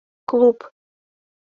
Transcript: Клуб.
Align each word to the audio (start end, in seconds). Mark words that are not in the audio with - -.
Клуб. 0.29 0.59